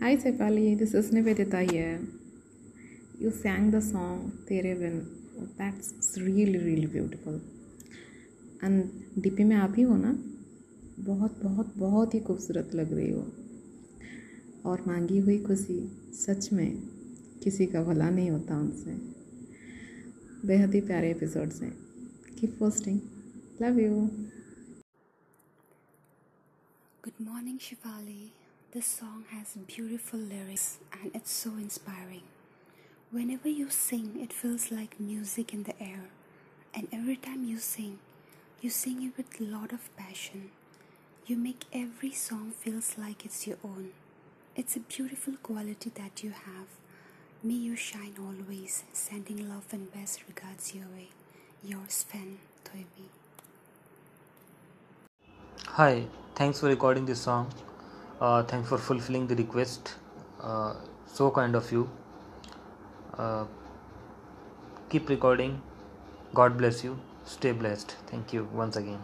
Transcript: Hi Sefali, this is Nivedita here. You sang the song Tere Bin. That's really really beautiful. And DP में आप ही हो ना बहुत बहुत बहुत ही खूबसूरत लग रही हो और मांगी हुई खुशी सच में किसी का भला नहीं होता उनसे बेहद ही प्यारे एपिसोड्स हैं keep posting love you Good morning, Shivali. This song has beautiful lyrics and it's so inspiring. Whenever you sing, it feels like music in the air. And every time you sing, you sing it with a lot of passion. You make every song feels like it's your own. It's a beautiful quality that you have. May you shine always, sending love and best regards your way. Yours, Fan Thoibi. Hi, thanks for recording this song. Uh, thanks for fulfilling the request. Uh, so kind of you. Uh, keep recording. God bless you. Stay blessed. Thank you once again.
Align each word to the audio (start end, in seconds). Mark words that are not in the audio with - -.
Hi 0.00 0.14
Sefali, 0.16 0.78
this 0.78 0.92
is 0.94 1.10
Nivedita 1.10 1.70
here. 1.70 2.00
You 3.18 3.30
sang 3.30 3.70
the 3.70 3.80
song 3.80 4.32
Tere 4.46 4.74
Bin. 4.74 4.96
That's 5.56 6.18
really 6.18 6.58
really 6.58 6.86
beautiful. 6.86 7.40
And 8.64 9.22
DP 9.22 9.44
में 9.44 9.54
आप 9.56 9.74
ही 9.76 9.82
हो 9.82 9.96
ना 9.96 10.12
बहुत 11.08 11.40
बहुत 11.42 11.72
बहुत 11.78 12.14
ही 12.14 12.20
खूबसूरत 12.28 12.74
लग 12.74 12.92
रही 12.98 13.10
हो 13.10 14.70
और 14.70 14.84
मांगी 14.86 15.18
हुई 15.18 15.38
खुशी 15.44 15.78
सच 16.20 16.52
में 16.52 16.70
किसी 17.44 17.66
का 17.74 17.82
भला 17.84 18.08
नहीं 18.10 18.30
होता 18.30 18.58
उनसे 18.60 18.96
बेहद 20.48 20.74
ही 20.74 20.80
प्यारे 20.92 21.10
एपिसोड्स 21.10 21.62
हैं 21.62 21.72
keep 22.40 22.56
posting 22.58 23.00
love 23.62 23.80
you 23.80 24.08
Good 27.04 27.20
morning, 27.24 27.58
Shivali. 27.64 28.45
This 28.72 28.86
song 28.86 29.24
has 29.30 29.56
beautiful 29.66 30.18
lyrics 30.18 30.78
and 30.92 31.10
it's 31.14 31.30
so 31.30 31.50
inspiring. 31.50 32.22
Whenever 33.10 33.48
you 33.48 33.70
sing, 33.70 34.18
it 34.20 34.32
feels 34.32 34.70
like 34.70 35.00
music 35.00 35.54
in 35.54 35.62
the 35.62 35.80
air. 35.82 36.10
And 36.74 36.88
every 36.92 37.16
time 37.16 37.44
you 37.44 37.58
sing, 37.58 38.00
you 38.60 38.68
sing 38.68 39.02
it 39.02 39.16
with 39.16 39.40
a 39.40 39.44
lot 39.44 39.72
of 39.72 39.94
passion. 39.96 40.50
You 41.26 41.36
make 41.36 41.64
every 41.72 42.10
song 42.12 42.50
feels 42.50 42.98
like 42.98 43.24
it's 43.24 43.46
your 43.46 43.56
own. 43.64 43.92
It's 44.56 44.76
a 44.76 44.80
beautiful 44.80 45.34
quality 45.42 45.90
that 45.94 46.22
you 46.22 46.30
have. 46.30 46.68
May 47.42 47.54
you 47.54 47.76
shine 47.76 48.14
always, 48.18 48.84
sending 48.92 49.48
love 49.48 49.66
and 49.72 49.92
best 49.92 50.24
regards 50.28 50.74
your 50.74 50.86
way. 50.86 51.08
Yours, 51.64 52.04
Fan 52.08 52.38
Thoibi. 52.64 53.08
Hi, 55.68 56.04
thanks 56.34 56.60
for 56.60 56.66
recording 56.66 57.06
this 57.06 57.20
song. 57.20 57.50
Uh, 58.20 58.42
thanks 58.42 58.68
for 58.68 58.78
fulfilling 58.78 59.26
the 59.26 59.36
request. 59.36 59.94
Uh, 60.40 60.74
so 61.06 61.30
kind 61.30 61.54
of 61.54 61.70
you. 61.70 61.88
Uh, 63.16 63.44
keep 64.88 65.08
recording. 65.08 65.60
God 66.34 66.56
bless 66.56 66.82
you. 66.84 66.98
Stay 67.24 67.52
blessed. 67.52 67.96
Thank 68.06 68.32
you 68.32 68.48
once 68.52 68.76
again. 68.76 69.02